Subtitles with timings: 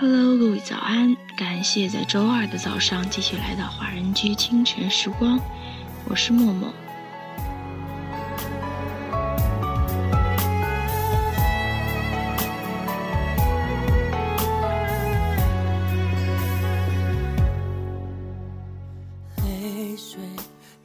[0.00, 1.14] Hello，各位早安！
[1.36, 5.38] 感谢在周二的早上继续来到华人居清晨时光，
[6.06, 6.72] 我是默默。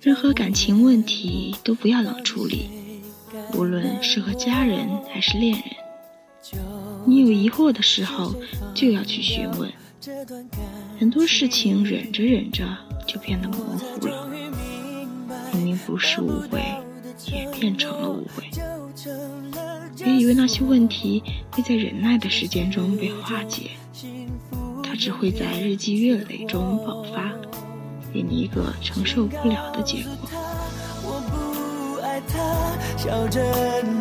[0.02, 2.70] 任何感情问题都不要冷处理，
[3.54, 5.64] 无论是和家人还是恋人。
[6.42, 6.58] 就
[7.06, 8.34] 你有疑惑的时候，
[8.74, 9.72] 就要去询问。
[11.00, 12.66] 很多事情忍着忍着
[13.08, 14.28] 就变得模糊了，
[15.54, 16.62] 明明不是误会，
[17.32, 18.50] 也变成了误会。
[19.98, 23.72] 别以为那些问题会在忍耐的时间中被化解，
[24.84, 27.32] 它只会在日积月累中爆发，
[28.14, 30.30] 给你一个承受不了的结果。
[31.04, 32.38] 我不爱他
[32.98, 33.42] 笑着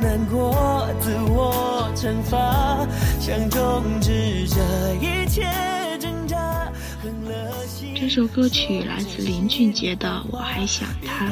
[0.02, 2.73] 难过，自我惩罚，
[3.20, 4.56] 想终止这
[5.00, 5.46] 一切
[5.98, 6.68] 挣扎。
[7.94, 11.26] 这首歌曲来自林俊杰的《我还想他》。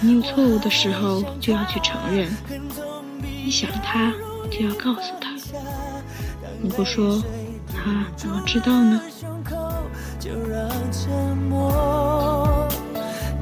[0.00, 2.28] 你有错误的时候就要去承认，
[3.22, 4.12] 你想他
[4.50, 5.30] 就要告诉他。
[6.60, 7.22] 你不说，
[7.72, 9.00] 他怎么知道呢？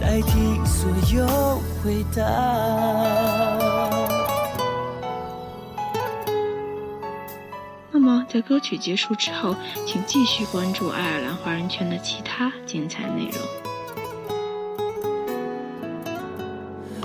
[0.00, 3.29] 代替所有回答。
[8.32, 13.40] 在歌曲结束之后，请继续关注爱尔兰华人圈的其他精彩内容。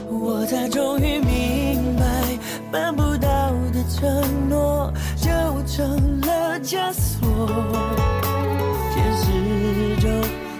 [0.07, 2.37] 我才终于明白，
[2.71, 5.29] 办不到的承诺就
[5.65, 7.47] 成了枷锁，
[8.93, 10.11] 现实中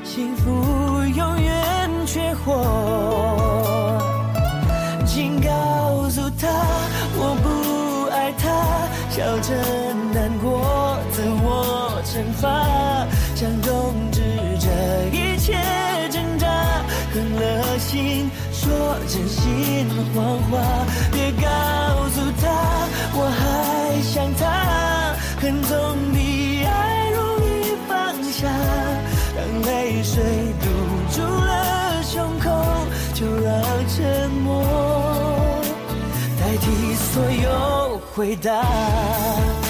[0.04, 0.50] 幸福
[1.16, 1.55] 永远。
[9.48, 9.54] 着
[10.12, 12.44] 难过，自我惩罚，
[13.36, 14.22] 想终止
[14.60, 14.68] 这
[15.16, 15.54] 一切
[16.10, 16.48] 挣扎，
[17.14, 20.58] 狠了心说真心谎话，
[21.12, 21.46] 别告
[22.10, 22.44] 诉他
[23.14, 24.44] 我还想他，
[25.40, 25.72] 恨总
[26.12, 27.94] 比爱容易放
[28.34, 28.50] 下，
[29.38, 30.24] 当泪水
[30.60, 30.66] 堵
[31.16, 31.54] 住了。
[32.08, 32.50] 胸口，
[33.14, 33.54] 就让
[33.90, 34.15] 沉默
[36.56, 39.65] 代替所有回答。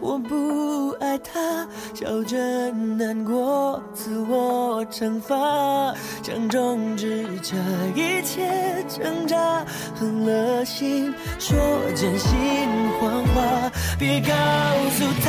[0.00, 1.66] 我不爱他。
[1.94, 5.36] 笑着难过，自我惩罚，
[6.22, 7.56] 想终止这
[7.94, 8.50] 一切
[8.88, 11.58] 挣扎，狠了心说
[11.94, 12.30] 真心
[13.00, 14.32] 谎话，别告
[14.90, 15.26] 诉他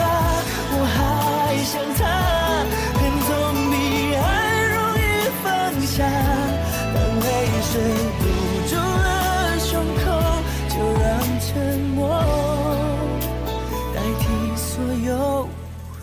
[0.75, 2.02] 我还想他，
[2.97, 3.31] 恨总
[3.72, 3.75] 比
[4.16, 4.22] 爱
[4.74, 5.02] 容易
[5.44, 5.46] 放
[5.85, 6.03] 下，
[6.94, 7.25] 当泪
[7.72, 7.72] 水